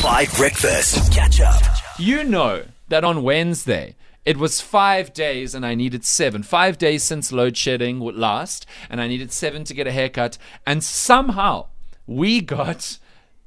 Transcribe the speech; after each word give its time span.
5 0.00 0.34
Breakfast. 0.34 1.12
Catch 1.12 1.42
up. 1.42 1.62
You 1.98 2.24
know 2.24 2.64
that 2.88 3.04
on 3.04 3.22
Wednesday, 3.22 3.96
it 4.24 4.38
was 4.38 4.58
five 4.62 5.12
days 5.12 5.54
and 5.54 5.66
I 5.66 5.74
needed 5.74 6.06
seven. 6.06 6.42
Five 6.42 6.78
days 6.78 7.02
since 7.02 7.32
load 7.32 7.54
shedding 7.54 8.00
would 8.00 8.16
last, 8.16 8.64
and 8.88 8.98
I 8.98 9.08
needed 9.08 9.30
seven 9.30 9.62
to 9.64 9.74
get 9.74 9.86
a 9.86 9.92
haircut. 9.92 10.38
And 10.66 10.82
somehow 10.82 11.66
we 12.06 12.40
got 12.40 12.98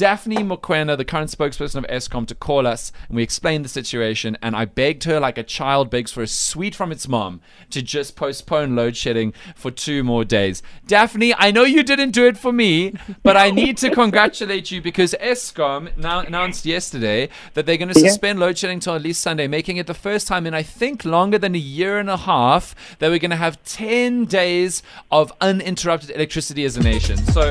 Daphne 0.00 0.36
Mokwena, 0.36 0.96
the 0.96 1.04
current 1.04 1.30
spokesperson 1.30 1.76
of 1.76 1.84
Eskom, 1.88 2.26
to 2.26 2.34
call 2.34 2.66
us 2.66 2.90
and 3.08 3.16
we 3.16 3.22
explained 3.22 3.66
the 3.66 3.68
situation. 3.68 4.34
And 4.40 4.56
I 4.56 4.64
begged 4.64 5.04
her, 5.04 5.20
like 5.20 5.36
a 5.36 5.42
child 5.42 5.90
begs 5.90 6.10
for 6.10 6.22
a 6.22 6.26
sweet 6.26 6.74
from 6.74 6.90
its 6.90 7.06
mom, 7.06 7.42
to 7.68 7.82
just 7.82 8.16
postpone 8.16 8.74
load 8.74 8.96
shedding 8.96 9.34
for 9.54 9.70
two 9.70 10.02
more 10.02 10.24
days. 10.24 10.62
Daphne, 10.86 11.34
I 11.36 11.50
know 11.50 11.64
you 11.64 11.82
didn't 11.82 12.12
do 12.12 12.26
it 12.26 12.38
for 12.38 12.50
me, 12.50 12.94
but 13.22 13.36
I 13.36 13.50
need 13.50 13.76
to 13.76 13.90
congratulate 13.90 14.70
you 14.70 14.80
because 14.80 15.14
Eskom 15.20 15.94
now 15.98 16.20
announced 16.20 16.64
yesterday 16.64 17.28
that 17.52 17.66
they're 17.66 17.76
going 17.76 17.92
to 17.92 18.00
suspend 18.00 18.40
load 18.40 18.56
shedding 18.56 18.76
until 18.76 18.94
at 18.94 19.02
least 19.02 19.20
Sunday, 19.20 19.48
making 19.48 19.76
it 19.76 19.86
the 19.86 19.92
first 19.92 20.26
time 20.26 20.46
in, 20.46 20.54
I 20.54 20.62
think, 20.62 21.04
longer 21.04 21.36
than 21.36 21.54
a 21.54 21.58
year 21.58 21.98
and 21.98 22.08
a 22.08 22.16
half 22.16 22.74
that 23.00 23.10
we're 23.10 23.18
going 23.18 23.32
to 23.32 23.36
have 23.36 23.62
10 23.64 24.24
days 24.24 24.82
of 25.10 25.30
uninterrupted 25.42 26.08
electricity 26.08 26.64
as 26.64 26.78
a 26.78 26.82
nation. 26.82 27.18
So 27.18 27.50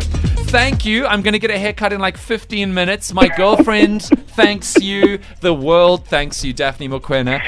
thank 0.49 0.83
you. 0.83 1.05
I'm 1.05 1.21
going 1.21 1.33
to 1.33 1.39
get 1.39 1.51
a 1.51 1.59
haircut 1.59 1.93
in 1.93 1.99
like 1.99 2.17
15 2.17 2.73
minutes. 2.73 3.13
My 3.13 3.27
girlfriend 3.27 4.01
thanks 4.29 4.81
you. 4.81 5.19
The 5.41 5.53
world 5.53 6.07
thanks 6.07 6.43
you, 6.43 6.53
Daphne 6.53 6.89
Mokwena. 6.89 7.39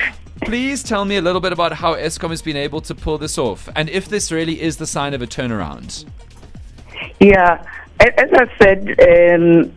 Please 0.44 0.84
tell 0.84 1.04
me 1.06 1.18
a 1.18 1.22
little 1.22 1.42
bit 1.42 1.52
about 1.52 1.74
how 1.74 1.96
Eskom 1.96 2.30
has 2.30 2.44
been 2.44 2.58
able 2.58 2.80
to 2.82 2.94
pull 2.94 3.18
this 3.18 3.38
off 3.38 3.68
and 3.76 3.90
if 3.90 4.08
this 4.08 4.32
really 4.32 4.62
is 4.62 4.78
the 4.78 4.86
sign 4.86 5.16
of 5.16 5.22
a 5.22 5.28
turnaround. 5.28 6.06
Yeah, 7.20 7.66
as 8.00 8.30
I 8.34 8.52
said, 8.60 8.90
um, 9.00 9.72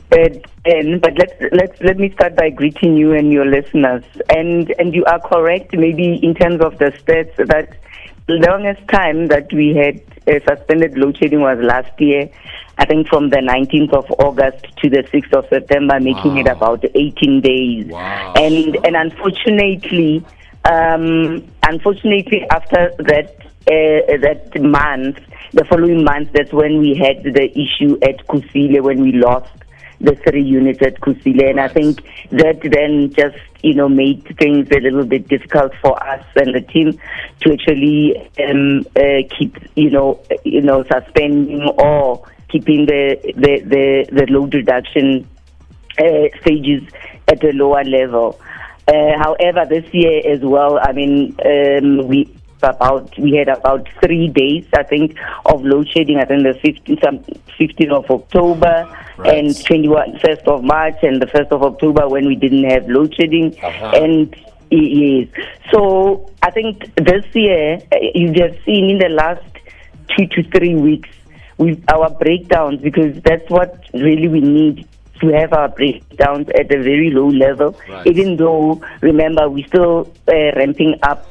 and, 0.67 1.01
but 1.01 1.15
let's 1.19 1.35
let's 1.53 1.81
let 1.83 1.99
me 1.99 2.11
start 2.13 2.37
by 2.37 2.51
greeting 2.51 2.97
you 2.97 3.13
and 3.13 3.33
your 3.33 3.45
listeners. 3.45 4.05
And 4.31 4.75
and 4.79 4.95
you 4.95 5.05
are 5.05 5.21
correct, 5.21 5.75
maybe 5.75 6.15
in 6.23 6.35
terms 6.35 6.61
of 6.63 6.79
the 6.79 6.87
stats 6.87 7.37
that 7.37 7.77
longest 8.29 8.87
time 8.89 9.29
that 9.29 9.53
we 9.53 9.75
had 9.75 10.01
uh, 10.27 10.41
suspended 10.49 10.97
load 10.97 11.17
shedding 11.19 11.41
was 11.41 11.59
last 11.61 11.93
year. 12.01 12.31
I 12.79 12.87
think 12.87 13.07
from 13.09 13.31
the 13.31 13.37
19th 13.37 13.93
of 13.93 14.11
August 14.19 14.65
to 14.79 14.91
the 14.91 15.05
6th 15.05 15.33
of 15.33 15.49
September, 15.49 16.01
making 16.01 16.39
it 16.39 16.49
about 16.49 16.85
18 16.95 17.41
days. 17.41 17.87
Wow. 17.87 18.35
And 18.37 18.77
and 18.85 18.97
unfortunately, 18.97 20.25
um, 20.65 21.47
unfortunately, 21.63 22.45
after 22.51 22.93
that 22.99 23.37
uh, 23.67 24.17
that 24.23 24.61
month, 24.61 25.19
the 25.53 25.65
following 25.65 26.03
month, 26.05 26.31
that's 26.33 26.53
when 26.53 26.79
we 26.79 26.95
had 26.95 27.23
the 27.23 27.51
issue 27.53 27.97
at 28.03 28.27
Kusile 28.27 28.83
when 28.83 29.03
we 29.03 29.13
lost 29.13 29.53
the 30.01 30.15
three 30.17 30.43
units 30.43 30.81
at 30.83 31.01
Kusile, 31.01 31.51
and 31.51 31.61
I 31.61 31.69
think 31.69 32.03
that 32.31 32.61
then 32.63 33.13
just 33.13 33.37
you 33.63 33.75
know 33.75 33.89
made 33.89 34.25
things 34.39 34.69
a 34.71 34.81
little 34.81 35.05
bit 35.05 35.29
difficult 35.29 35.73
for 35.81 36.03
us 36.03 36.25
and 36.37 36.55
the 36.55 36.61
team 36.61 36.99
to 37.41 37.53
actually 37.53 38.17
um, 38.47 38.85
uh, 38.97 39.27
keep 39.37 39.57
you 39.77 39.91
know 39.91 40.21
you 40.45 40.61
know 40.61 40.85
suspending 40.85 41.63
or 41.79 42.27
keeping 42.49 42.87
the 42.87 43.19
the 43.37 43.61
the, 43.65 44.07
the 44.13 44.27
load 44.33 44.55
reduction 44.55 45.29
uh, 45.99 46.29
stages 46.41 46.83
at 47.29 47.43
a 47.45 47.53
lower 47.53 47.85
level. 47.85 48.39
Uh, 48.87 49.17
however, 49.19 49.65
this 49.67 49.85
year 49.95 50.21
as 50.31 50.41
well, 50.43 50.79
I 50.83 50.93
mean, 50.93 51.35
um, 51.45 52.07
we 52.07 52.31
about 52.65 53.17
we 53.19 53.37
had 53.37 53.49
about 53.49 53.89
three 54.05 54.29
days, 54.29 54.67
I 54.75 54.83
think, 54.83 55.17
of 55.47 55.65
load 55.65 55.89
shedding. 55.89 56.19
I 56.19 56.25
think 56.25 56.43
the 56.43 56.59
15th, 56.65 57.05
some 57.05 57.19
15th 57.59 57.93
of 57.93 58.11
October 58.11 58.89
Right. 59.17 59.39
and 59.39 59.49
21st 59.51 60.21
first 60.27 60.43
of 60.49 60.65
March 60.65 60.97
and 61.03 61.23
the 61.23 61.27
1st 61.27 61.53
of 61.53 61.63
October 61.63 62.09
when 62.09 62.27
we 62.27 62.35
didn't 62.35 62.65
have 62.69 62.89
load 62.89 63.15
shedding. 63.15 63.57
Uh-huh. 63.63 63.93
And 63.95 64.35
yes, 64.71 65.29
so 65.73 66.29
I 66.43 66.51
think 66.51 66.93
this 66.97 67.25
year 67.33 67.79
uh, 67.93 67.97
you've 68.13 68.35
just 68.35 68.65
seen 68.65 68.91
in 68.91 68.99
the 68.99 69.09
last 69.11 69.45
two 70.17 70.27
to 70.27 70.43
three 70.51 70.75
weeks 70.75 71.09
with 71.59 71.81
our 71.93 72.11
breakdowns 72.11 72.81
because 72.83 73.15
that's 73.23 73.49
what 73.49 73.85
really 73.95 74.27
we 74.27 74.41
need 74.41 74.89
to 75.21 75.29
have 75.29 75.53
our 75.53 75.69
breakdowns 75.69 76.49
at 76.59 76.73
a 76.75 76.83
very 76.83 77.11
low 77.11 77.29
level. 77.29 77.79
Right. 77.89 78.07
Even 78.09 78.37
though, 78.37 78.83
remember, 79.01 79.49
we're 79.49 79.67
still 79.69 80.13
uh, 80.27 80.33
ramping 80.57 80.97
up 81.05 81.25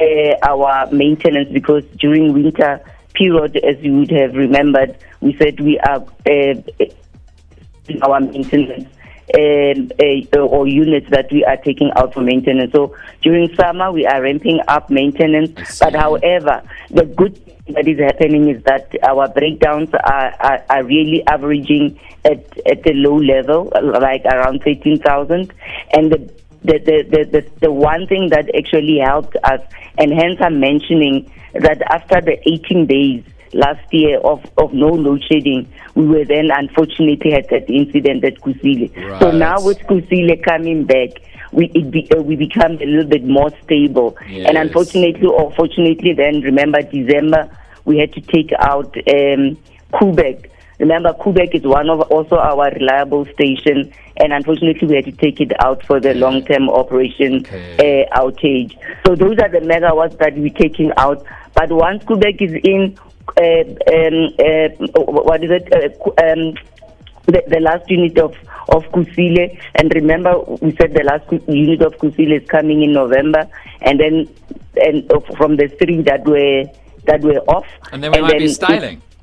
uh, 0.00 0.34
our 0.42 0.90
maintenance 0.92 1.48
because 1.52 1.84
during 1.98 2.32
winter 2.32 2.80
period, 3.14 3.56
as 3.56 3.78
you 3.82 3.98
would 3.98 4.10
have 4.10 4.34
remembered, 4.34 4.96
we 5.20 5.36
said 5.36 5.60
we 5.60 5.78
are 5.80 6.04
uh, 6.28 6.54
our 8.02 8.20
maintenance 8.20 8.88
um, 9.34 9.90
uh, 10.00 10.38
or 10.38 10.66
units 10.66 11.08
that 11.10 11.30
we 11.32 11.44
are 11.44 11.56
taking 11.56 11.90
out 11.96 12.12
for 12.12 12.20
maintenance. 12.20 12.72
So 12.72 12.94
during 13.22 13.54
summer, 13.54 13.90
we 13.90 14.06
are 14.06 14.22
ramping 14.22 14.60
up 14.68 14.90
maintenance. 14.90 15.78
But 15.80 15.94
however, 15.94 16.62
the 16.90 17.04
good 17.04 17.36
thing 17.44 17.74
that 17.74 17.88
is 17.88 17.98
happening 17.98 18.50
is 18.50 18.62
that 18.64 18.90
our 19.02 19.28
breakdowns 19.28 19.90
are, 19.94 20.34
are, 20.40 20.64
are 20.68 20.84
really 20.84 21.26
averaging 21.26 21.98
at, 22.24 22.46
at 22.66 22.86
a 22.86 22.92
low 22.92 23.16
level, 23.16 23.72
like 24.00 24.24
around 24.26 24.62
13,000. 24.62 25.52
And 25.92 26.12
the 26.12 26.30
the, 26.64 26.78
the, 26.78 27.02
the, 27.08 27.24
the, 27.30 27.50
the 27.60 27.72
one 27.72 28.06
thing 28.06 28.30
that 28.30 28.54
actually 28.56 28.98
helped 28.98 29.36
us, 29.44 29.60
and 29.98 30.12
hence 30.12 30.38
I'm 30.40 30.60
mentioning 30.60 31.30
that 31.52 31.82
after 31.82 32.20
the 32.20 32.40
18 32.48 32.86
days 32.86 33.24
last 33.52 33.92
year 33.92 34.18
of, 34.18 34.44
of 34.58 34.72
no 34.72 34.88
load 34.88 35.22
shedding, 35.30 35.70
we 35.94 36.06
were 36.06 36.24
then 36.24 36.50
unfortunately 36.52 37.30
had 37.30 37.48
that 37.50 37.70
incident 37.70 38.24
at 38.24 38.40
Kusile. 38.40 38.92
So 39.20 39.30
now 39.30 39.62
with 39.64 39.78
Kusile 39.80 40.42
coming 40.42 40.84
back, 40.84 41.10
we 41.52 41.70
it 41.74 41.90
be, 41.90 42.10
uh, 42.10 42.20
we 42.20 42.34
become 42.34 42.72
a 42.72 42.84
little 42.84 43.08
bit 43.08 43.24
more 43.24 43.50
stable. 43.62 44.16
Yes. 44.28 44.48
And 44.48 44.58
unfortunately 44.58 45.26
or 45.26 45.52
fortunately, 45.52 46.12
then 46.12 46.40
remember 46.40 46.82
December 46.82 47.48
we 47.84 47.98
had 47.98 48.12
to 48.14 48.20
take 48.20 48.52
out 48.58 48.96
um, 48.96 49.56
Koeberg. 49.92 50.50
Remember, 50.78 51.12
Koeberg 51.14 51.54
is 51.54 51.62
one 51.62 51.88
of 51.88 52.00
also 52.10 52.36
our 52.36 52.70
reliable 52.72 53.24
station, 53.26 53.92
and 54.16 54.32
unfortunately, 54.32 54.88
we 54.88 54.96
had 54.96 55.04
to 55.04 55.12
take 55.12 55.40
it 55.40 55.52
out 55.64 55.84
for 55.86 56.00
the 56.00 56.14
long-term 56.14 56.68
operation 56.68 57.44
Okay. 57.46 58.06
uh, 58.10 58.20
outage. 58.20 58.76
So 59.06 59.14
those 59.14 59.38
are 59.38 59.48
the 59.48 59.60
megawatts 59.60 60.18
that 60.18 60.34
we're 60.36 60.50
taking 60.50 60.90
out. 60.96 61.24
But 61.54 61.70
once 61.70 62.02
Koeberg 62.04 62.42
is 62.42 62.52
in, 62.64 62.98
uh, 63.36 63.64
um, 63.94 64.34
uh, 64.38 65.00
what 65.22 65.44
is 65.44 65.50
it? 65.50 65.72
Uh, 65.72 66.22
um, 66.26 66.54
the, 67.26 67.42
the 67.48 67.60
last 67.60 67.88
unit 67.90 68.18
of 68.18 68.34
of 68.70 68.84
Kusile, 68.92 69.58
and 69.76 69.94
remember 69.94 70.40
we 70.60 70.74
said 70.76 70.92
the 70.94 71.04
last 71.04 71.30
unit 71.48 71.80
of 71.82 71.94
Kusile 71.98 72.42
is 72.42 72.48
coming 72.48 72.82
in 72.82 72.92
November, 72.92 73.46
and 73.82 73.98
then 74.00 74.28
and 74.76 75.10
from 75.36 75.56
the 75.56 75.68
three 75.68 76.02
that 76.02 76.24
were 76.26 76.64
that 77.06 77.20
were 77.22 77.38
off, 77.48 77.66
And 77.92 78.02
then 78.02 78.12
we 78.12 78.20
might 78.20 78.38
be 78.38 78.48
styling. 78.48 78.98
it- 78.98 79.13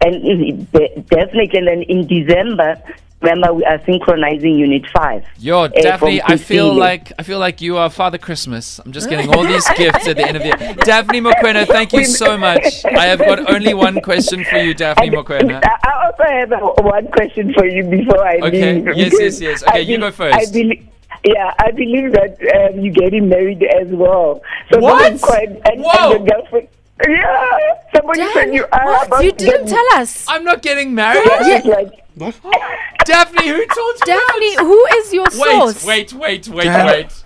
de- 0.00 1.04
definitely, 1.10 1.58
and 1.58 1.68
then 1.68 1.82
in 1.82 2.06
December, 2.06 2.80
remember 3.20 3.52
we 3.52 3.64
are 3.64 3.82
synchronizing 3.84 4.54
Unit 4.58 4.88
Five. 4.90 5.24
Yo, 5.38 5.60
uh, 5.64 5.68
Daphne, 5.68 6.22
I 6.22 6.36
feel 6.36 6.72
like 6.74 7.12
I 7.18 7.22
feel 7.22 7.38
like 7.38 7.60
you 7.60 7.76
are 7.76 7.90
Father 7.90 8.18
Christmas. 8.18 8.78
I'm 8.78 8.92
just 8.92 9.10
getting 9.10 9.28
all 9.34 9.44
these 9.44 9.68
gifts 9.76 10.08
at 10.08 10.16
the 10.16 10.26
end 10.26 10.36
of 10.36 10.42
the 10.42 10.48
year. 10.48 10.74
Daphne 10.84 11.20
Mokwena, 11.20 11.66
thank 11.66 11.92
you 11.92 12.04
so 12.04 12.38
much. 12.38 12.84
I 12.84 13.06
have 13.06 13.18
got 13.18 13.50
only 13.50 13.74
one 13.74 14.00
question 14.00 14.44
for 14.44 14.56
you, 14.56 14.72
Daphne 14.74 15.08
And 15.08 15.16
Mokwena. 15.16 15.60
I 15.64 16.06
also 16.06 16.24
have 16.24 16.52
a, 16.52 16.82
one 16.82 17.06
question 17.08 17.52
for 17.54 17.66
you 17.66 17.84
before 17.84 18.24
I 18.26 18.36
Okay. 18.38 18.80
leave. 18.80 18.96
Yes, 18.96 19.12
yes, 19.20 19.40
yes. 19.40 19.62
Okay, 19.68 19.78
I 19.78 19.80
you 19.80 19.96
be- 19.96 20.00
go 20.00 20.10
first. 20.10 20.36
I 20.38 20.50
believe, 20.52 20.86
yeah, 21.24 21.52
I 21.58 21.70
believe 21.72 22.12
that 22.12 22.38
um, 22.72 22.80
you're 22.80 22.94
getting 22.94 23.28
married 23.28 23.62
as 23.62 23.88
well. 23.88 24.40
So 24.72 24.80
What? 24.80 25.20
quite, 25.20 25.48
and, 25.48 25.60
and 25.68 25.82
Whoa. 25.82 26.10
your 26.12 26.24
girlfriend. 26.26 26.68
Yeah, 27.08 27.58
somebody 27.94 28.20
said 28.32 28.34
Dan, 28.46 28.52
you 28.52 28.66
are 28.72 29.06
what? 29.08 29.24
You 29.24 29.32
didn't 29.32 29.66
get- 29.66 29.74
tell 29.76 30.00
us. 30.00 30.26
I'm 30.28 30.44
not 30.44 30.62
getting 30.62 30.94
married. 30.94 31.22
Yeah, 31.26 31.58
it's 31.58 31.66
like, 31.66 33.04
Daphne, 33.06 33.48
who 33.48 33.66
told 33.66 33.94
you 34.00 34.06
Daphne, 34.06 34.56
that? 34.56 34.58
who 34.60 34.86
is 34.98 35.12
your 35.12 35.24
Wait, 35.24 35.32
source? 35.34 35.84
wait, 35.84 36.12
wait, 36.12 36.48
wait, 36.48 36.64
Dan- 36.64 36.86
wait. 36.86 37.24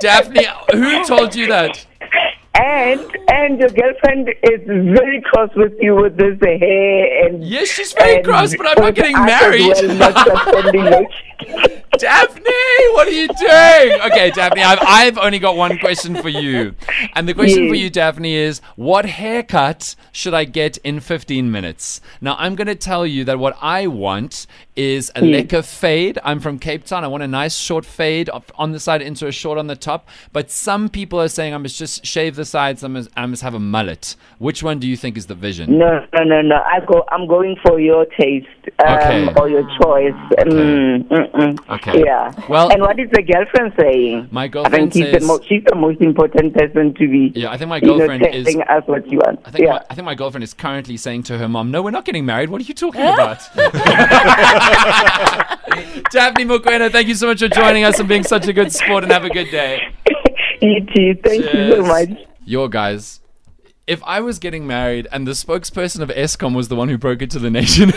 Daphne, 0.00 0.46
who 0.72 1.04
told 1.04 1.34
you 1.34 1.46
that? 1.48 1.86
and 2.54 3.00
and 3.30 3.58
your 3.58 3.70
girlfriend 3.70 4.28
is 4.42 4.60
very 4.66 5.22
cross 5.32 5.48
with 5.56 5.72
you 5.80 5.94
with 5.96 6.16
this 6.18 6.38
hair 6.42 7.26
and. 7.26 7.42
Yes, 7.42 7.68
she's 7.68 7.92
very 7.94 8.16
and 8.16 8.24
cross, 8.24 8.54
but 8.54 8.66
I'm 8.66 8.84
not 8.84 8.94
getting 8.94 9.16
us 9.16 9.20
as 9.22 9.40
married. 9.40 9.76
Well, 9.88 9.94
not 10.12 10.44
suspending 10.44 10.84
load 10.90 11.06
shedding. 11.38 11.81
Daphne, 12.02 12.42
what 12.94 13.06
are 13.06 13.12
you 13.12 13.28
doing? 13.28 14.00
Okay, 14.10 14.32
Daphne, 14.32 14.60
I've, 14.60 14.80
I've 14.82 15.18
only 15.18 15.38
got 15.38 15.54
one 15.56 15.78
question 15.78 16.16
for 16.16 16.28
you. 16.28 16.74
And 17.14 17.28
the 17.28 17.34
question 17.34 17.68
for 17.68 17.76
you, 17.76 17.90
Daphne, 17.90 18.34
is 18.34 18.60
what 18.74 19.04
haircut 19.06 19.94
should 20.10 20.34
I 20.34 20.42
get 20.42 20.78
in 20.78 20.98
15 20.98 21.48
minutes? 21.52 22.00
Now, 22.20 22.34
I'm 22.40 22.56
going 22.56 22.66
to 22.66 22.74
tell 22.74 23.06
you 23.06 23.22
that 23.26 23.38
what 23.38 23.56
I 23.62 23.86
want 23.86 24.48
is 24.74 25.12
a 25.14 25.24
Yes. 25.24 25.44
lekker 25.44 25.64
fade. 25.64 26.18
I'm 26.24 26.40
from 26.40 26.58
Cape 26.58 26.84
Town. 26.84 27.04
I 27.04 27.06
want 27.06 27.22
a 27.22 27.28
nice 27.28 27.54
short 27.54 27.84
fade 27.84 28.28
on 28.56 28.72
the 28.72 28.80
side 28.80 29.00
into 29.02 29.26
a 29.28 29.32
short 29.32 29.58
on 29.58 29.66
the 29.68 29.76
top. 29.76 30.08
But 30.32 30.50
some 30.50 30.88
people 30.88 31.20
are 31.20 31.28
saying 31.28 31.54
I 31.54 31.58
must 31.58 31.78
just 31.78 32.04
shave 32.04 32.34
the 32.36 32.44
sides, 32.46 32.82
I 32.82 32.88
must, 32.88 33.10
I 33.16 33.26
must 33.26 33.42
have 33.42 33.54
a 33.54 33.60
mullet. 33.60 34.16
Which 34.38 34.62
one 34.62 34.78
do 34.80 34.88
you 34.88 34.96
think 34.96 35.16
is 35.16 35.26
the 35.26 35.34
vision? 35.34 35.78
No, 35.78 36.04
no, 36.14 36.24
no, 36.24 36.40
no. 36.42 36.56
I 36.56 36.80
go. 36.84 37.04
I'm 37.12 37.28
going 37.28 37.56
for 37.64 37.78
your 37.78 38.06
taste 38.06 38.46
um, 38.84 38.96
Okay. 38.96 39.28
or 39.38 39.48
your 39.48 39.62
choice. 39.82 40.14
Mm, 40.38 41.06
mm, 41.08 41.30
mm. 41.32 41.68
Okay. 41.76 41.91
Yeah. 41.94 42.32
Well- 42.48 42.70
and 42.70 42.80
what 42.82 42.98
is 42.98 43.08
the 43.12 43.22
girlfriend 43.22 43.72
saying? 43.78 44.28
My 44.30 44.48
girlfriend 44.48 44.74
I 44.74 44.78
girlfriend 44.78 44.92
think 44.92 45.06
says- 45.06 45.20
the 45.20 45.26
mo- 45.26 45.40
she's 45.46 45.62
the 45.64 45.74
most 45.74 46.00
important 46.00 46.54
person 46.54 46.94
to 46.94 47.08
be. 47.08 47.32
Yeah, 47.34 47.50
I 47.50 47.56
think 47.58 47.68
my 47.68 47.76
you 47.78 47.86
know, 47.88 47.98
girlfriend 47.98 48.26
is- 48.26 48.44
telling 48.46 48.62
us 48.62 48.82
what 48.86 49.06
you 49.10 49.18
want. 49.18 49.40
I 49.44 49.50
think, 49.50 49.64
yeah. 49.64 49.72
my, 49.72 49.82
I 49.90 49.94
think 49.94 50.04
my 50.06 50.14
girlfriend 50.14 50.44
is 50.44 50.54
currently 50.54 50.96
saying 50.96 51.24
to 51.24 51.38
her 51.38 51.48
mom, 51.48 51.70
"No, 51.70 51.82
we're 51.82 51.90
not 51.90 52.04
getting 52.04 52.24
married. 52.26 52.50
What 52.50 52.60
are 52.60 52.64
you 52.64 52.74
talking 52.74 53.00
about?" 53.16 53.38
Daphne 56.10 56.44
Mokwena, 56.44 56.90
thank 56.90 57.08
you 57.08 57.14
so 57.14 57.26
much 57.28 57.40
for 57.40 57.48
joining 57.48 57.84
us 57.84 57.98
and 57.98 58.08
being 58.08 58.22
such 58.24 58.46
a 58.46 58.52
good 58.52 58.72
sport. 58.72 59.04
And 59.04 59.12
have 59.12 59.24
a 59.24 59.30
good 59.30 59.50
day. 59.50 59.80
you 60.60 60.84
too. 60.94 61.14
Thank 61.24 61.44
you 61.52 61.72
so 61.76 61.82
much. 61.82 62.10
Yo, 62.44 62.68
guys. 62.68 63.20
If 63.84 64.00
I 64.04 64.20
was 64.20 64.38
getting 64.38 64.64
married 64.66 65.08
and 65.10 65.26
the 65.26 65.32
spokesperson 65.32 66.00
of 66.02 66.08
Eskom 66.10 66.54
was 66.54 66.68
the 66.68 66.76
one 66.76 66.88
who 66.88 66.96
broke 66.96 67.20
it 67.20 67.30
to 67.32 67.40
the 67.40 67.50
nation, 67.50 67.90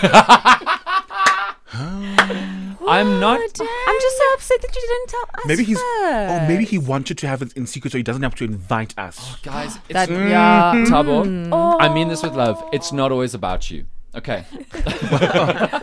I'm 2.87 3.07
oh, 3.07 3.19
not. 3.19 3.39
I'm 3.39 3.99
just 4.01 4.17
so 4.17 4.33
upset 4.33 4.61
that 4.61 4.75
you 4.75 4.81
didn't 4.81 5.09
tell 5.09 5.23
us. 5.39 5.45
Maybe 5.45 5.63
he's. 5.63 5.77
first. 5.77 6.43
Oh, 6.43 6.47
maybe 6.47 6.65
he 6.65 6.77
wanted 6.77 7.17
to 7.19 7.27
have 7.27 7.41
it 7.41 7.53
in 7.53 7.65
secret 7.65 7.91
so 7.91 7.97
he 7.97 8.03
doesn't 8.03 8.23
have 8.23 8.35
to 8.35 8.43
invite 8.43 8.97
us. 8.97 9.17
Oh, 9.21 9.39
guys, 9.43 9.75
it's 9.89 9.93
That, 9.93 10.09
yeah. 10.09 10.73
Mm. 10.75 10.85
Tabo. 10.87 11.49
Oh. 11.51 11.79
I 11.79 11.93
mean 11.93 12.07
this 12.07 12.23
with 12.23 12.35
love. 12.35 12.63
It's 12.71 12.91
not 12.91 13.11
always 13.11 13.33
about 13.33 13.69
you. 13.71 13.85
Okay. 14.15 14.45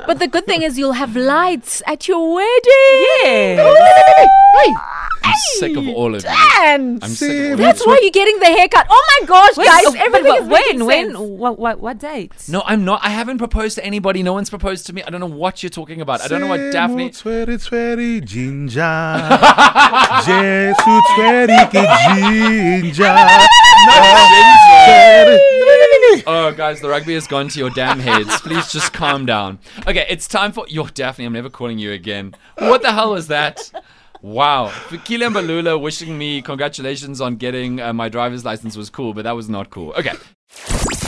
But 0.07 0.19
the 0.19 0.29
good 0.29 0.47
thing 0.47 0.63
is 0.63 0.79
you'll 0.79 0.93
have 0.93 1.17
lights 1.17 1.83
at 1.87 2.09
your 2.09 2.35
wedding. 2.35 3.07
Yeah. 3.25 4.99
I'm 5.33 5.59
sick 5.59 5.77
of 5.77 5.89
all 5.89 6.15
of 6.15 6.23
you. 6.23 6.31
And 6.61 7.03
I'm 7.03 7.11
sick 7.11 7.31
of 7.31 7.51
all 7.53 7.57
that's 7.57 7.81
you. 7.81 7.87
why 7.87 7.99
you're 8.03 8.11
getting 8.11 8.39
the 8.39 8.47
haircut. 8.47 8.87
Oh 8.91 9.19
my 9.21 9.27
gosh, 9.27 9.57
guys, 9.57 9.85
oh, 9.87 9.95
everything 9.97 10.25
but 10.25 10.43
is 10.43 10.49
when, 10.49 10.51
making 10.51 10.87
when, 10.87 11.07
sense. 11.15 11.19
what, 11.19 11.59
what, 11.59 11.81
what 11.81 11.99
date? 11.99 12.33
No, 12.49 12.63
I'm 12.67 12.85
not. 12.85 13.01
I 13.03 13.11
haven't 13.11 13.39
proposed 13.39 13.77
to 13.77 13.85
anybody. 13.85 14.23
No 14.23 14.33
one's 14.33 14.51
proposed 14.51 14.87
to 14.87 14.93
me. 14.93 15.03
I 15.03 15.11
don't 15.11 15.21
know 15.21 15.27
what 15.27 15.63
you're 15.63 15.71
talking 15.71 16.01
about. 16.01 16.21
I 16.21 16.29
don't 16.29 16.41
know 16.41 16.47
what 16.47 16.73
Daphne. 16.73 17.13
Sweaty, 17.13 17.59
sweaty 17.59 18.21
ginger. 18.21 18.81
Jesus, 20.25 20.77
sweaty 21.15 21.57
ginger. 21.73 23.15
Oh, 26.27 26.53
guys, 26.57 26.81
the 26.81 26.89
rugby 26.89 27.15
has 27.15 27.27
gone 27.27 27.49
to 27.49 27.59
your 27.59 27.71
damn 27.71 27.99
heads. 27.99 28.41
Please 28.41 28.71
just 28.71 28.93
calm 28.93 29.27
down. 29.27 29.59
Okay, 29.87 30.07
it's 30.09 30.29
time 30.29 30.53
for 30.53 30.67
your 30.69 30.87
Daphne. 30.89 31.25
I'm 31.25 31.33
never 31.33 31.51
calling 31.51 31.79
you 31.79 31.93
again. 31.93 32.35
What 32.59 32.83
the 32.83 32.93
hell 32.93 33.13
was 33.13 33.29
that? 33.29 33.73
Wow. 34.23 34.69
Fikile 34.69 35.29
Mbalula 35.31 35.81
wishing 35.81 36.17
me 36.17 36.43
congratulations 36.43 37.21
on 37.21 37.37
getting 37.37 37.81
uh, 37.81 37.93
my 37.93 38.09
driver's 38.09 38.45
license 38.45 38.77
was 38.77 38.89
cool, 38.89 39.13
but 39.15 39.25
that 39.25 39.33
was 39.33 39.49
not 39.49 39.71
cool. 39.71 39.93
Okay. 39.95 40.13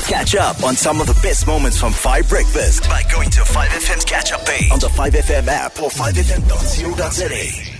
Catch 0.08 0.34
up 0.34 0.62
on 0.64 0.74
some 0.74 1.00
of 1.00 1.06
the 1.06 1.18
best 1.22 1.46
moments 1.46 1.78
from 1.78 1.92
5 1.92 2.28
Breakfast 2.28 2.82
by 2.88 3.02
going 3.10 3.30
to 3.30 3.40
5FM's 3.40 4.04
catch 4.04 4.32
up 4.32 4.44
page 4.44 4.70
on 4.70 4.80
the 4.80 4.88
5FM 4.88 5.46
app 5.46 5.80
or 5.80 5.88
5FM.co.za. 5.90 7.73